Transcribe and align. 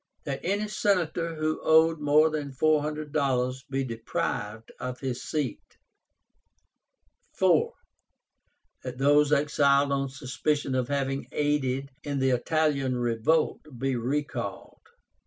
That 0.23 0.39
any 0.43 0.67
Senator 0.67 1.35
who 1.35 1.61
owed 1.61 1.99
more 1.99 2.31
than 2.31 2.53
four 2.53 2.81
hundred 2.81 3.13
dollars 3.13 3.63
be 3.69 3.83
deprived 3.83 4.71
of 4.79 4.99
his 4.99 5.21
seat. 5.21 5.77
4. 7.37 7.71
That 8.83 8.97
those 8.97 9.31
exiled 9.31 9.91
on 9.91 10.09
suspicion 10.09 10.73
of 10.73 10.87
having 10.87 11.27
aided 11.31 11.91
in 12.03 12.17
the 12.17 12.31
Italian 12.31 12.95
revolt 12.97 13.59
be 13.77 13.95
recalled. 13.95 14.81